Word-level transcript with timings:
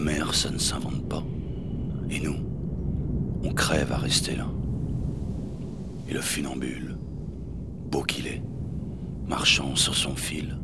mer, 0.00 0.34
ça 0.34 0.50
ne 0.50 0.58
s'invente 0.58 1.08
pas. 1.08 1.24
Et 2.10 2.20
nous, 2.20 2.36
on 3.42 3.52
crève 3.52 3.92
à 3.92 3.96
rester 3.96 4.36
là. 4.36 4.46
Et 6.08 6.12
le 6.12 6.20
funambule, 6.20 6.96
beau 7.90 8.02
qu'il 8.02 8.28
est, 8.28 8.42
marchant 9.26 9.74
sur 9.74 9.94
son 9.94 10.14
fil. 10.14 10.56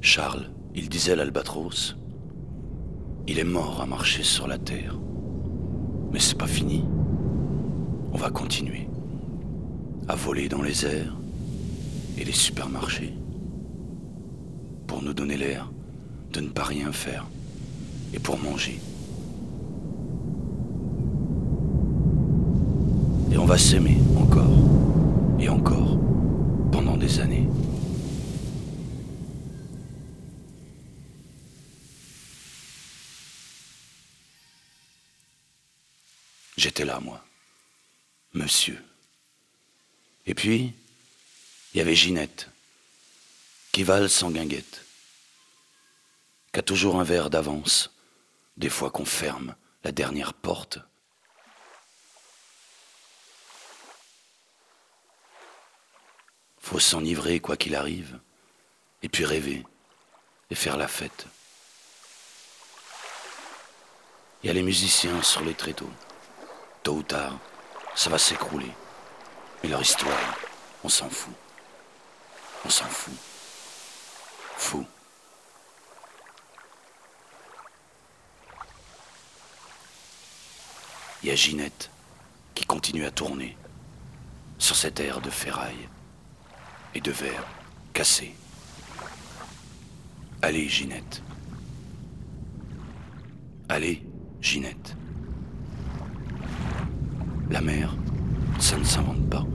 Charles, 0.00 0.50
il 0.74 0.88
disait 0.90 1.16
l'albatros, 1.16 1.96
il 3.26 3.38
est 3.38 3.44
mort 3.44 3.80
à 3.80 3.86
marcher 3.86 4.22
sur 4.22 4.46
la 4.46 4.58
terre. 4.58 4.98
Mais 6.12 6.20
c'est 6.20 6.38
pas 6.38 6.46
fini. 6.46 6.84
On 8.12 8.18
va 8.18 8.30
continuer 8.30 8.86
à 10.08 10.14
voler 10.14 10.48
dans 10.48 10.62
les 10.62 10.84
airs 10.84 11.16
et 12.18 12.24
les 12.24 12.32
supermarchés 12.32 13.14
pour 14.94 15.02
nous 15.02 15.12
donner 15.12 15.36
l'air 15.36 15.68
de 16.30 16.38
ne 16.38 16.50
pas 16.50 16.62
rien 16.62 16.92
faire 16.92 17.26
et 18.12 18.20
pour 18.20 18.38
manger. 18.38 18.78
Et 23.32 23.36
on 23.36 23.44
va 23.44 23.58
s'aimer 23.58 23.98
encore 24.16 24.56
et 25.40 25.48
encore 25.48 25.98
pendant 26.70 26.96
des 26.96 27.18
années. 27.18 27.48
J'étais 36.56 36.84
là, 36.84 37.00
moi, 37.00 37.20
monsieur. 38.32 38.78
Et 40.24 40.34
puis, 40.34 40.72
il 41.74 41.78
y 41.78 41.80
avait 41.80 41.96
Ginette, 41.96 42.48
qui 43.74 43.82
valse 43.82 44.12
sans 44.12 44.30
guinguette, 44.30 44.84
qui 46.52 46.60
a 46.60 46.62
toujours 46.62 47.00
un 47.00 47.02
verre 47.02 47.28
d'avance, 47.28 47.90
des 48.56 48.70
fois 48.70 48.88
qu'on 48.92 49.04
ferme 49.04 49.56
la 49.82 49.90
dernière 49.90 50.32
porte. 50.32 50.78
Faut 56.60 56.78
s'enivrer 56.78 57.40
quoi 57.40 57.56
qu'il 57.56 57.74
arrive, 57.74 58.20
et 59.02 59.08
puis 59.08 59.24
rêver, 59.24 59.66
et 60.50 60.54
faire 60.54 60.76
la 60.76 60.86
fête. 60.86 61.26
Il 64.44 64.46
y 64.46 64.50
a 64.50 64.52
les 64.52 64.62
musiciens 64.62 65.20
sur 65.20 65.40
les 65.40 65.54
tréteaux. 65.54 65.92
Tôt 66.84 66.98
ou 66.98 67.02
tard, 67.02 67.40
ça 67.96 68.08
va 68.08 68.18
s'écrouler. 68.18 68.70
Mais 69.64 69.68
leur 69.68 69.82
histoire, 69.82 70.38
on 70.84 70.88
s'en 70.88 71.10
fout. 71.10 71.34
On 72.64 72.70
s'en 72.70 72.86
fout. 72.86 73.33
Il 81.24 81.28
y 81.28 81.30
a 81.30 81.36
Ginette 81.36 81.90
qui 82.54 82.66
continue 82.66 83.06
à 83.06 83.10
tourner 83.10 83.56
sur 84.58 84.76
cette 84.76 85.00
aire 85.00 85.22
de 85.22 85.30
ferraille 85.30 85.88
et 86.94 87.00
de 87.00 87.10
verre 87.10 87.46
cassé. 87.94 88.34
Allez, 90.42 90.68
Ginette. 90.68 91.22
Allez, 93.70 94.06
Ginette. 94.42 94.98
La 97.48 97.62
mer, 97.62 97.96
ça 98.58 98.76
ne 98.76 98.84
s'invente 98.84 99.26
pas. 99.30 99.46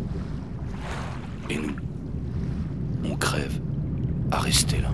Et 1.51 1.57
nous, 1.57 1.75
on 3.03 3.15
crève 3.15 3.61
à 4.31 4.39
rester 4.39 4.81
là. 4.81 4.89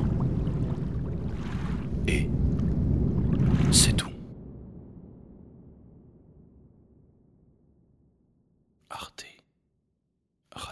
Et 2.05 2.29
c'est 3.71 3.93
tout. 3.93 4.14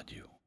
Radio. 0.04 0.43